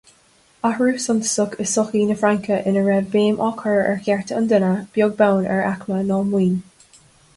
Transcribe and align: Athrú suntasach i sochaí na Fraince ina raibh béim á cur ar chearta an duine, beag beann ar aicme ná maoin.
Athrú 0.67 0.93
suntasach 1.01 1.53
i 1.63 1.65
sochaí 1.73 2.01
na 2.11 2.15
Fraince 2.21 2.57
ina 2.71 2.83
raibh 2.87 3.11
béim 3.17 3.37
á 3.49 3.51
cur 3.61 3.83
ar 3.91 4.01
chearta 4.07 4.39
an 4.41 4.49
duine, 4.55 4.73
beag 4.97 5.15
beann 5.21 5.49
ar 5.57 5.63
aicme 5.75 6.01
ná 6.09 6.23
maoin. 6.33 6.61